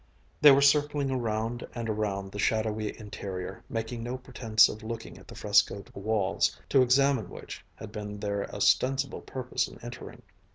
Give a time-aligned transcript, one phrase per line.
[0.41, 5.27] They were circling around and around the shadowy interior, making no pretense of looking at
[5.27, 10.23] the frescoed walls, to examine which had been their ostensible purpose in entering.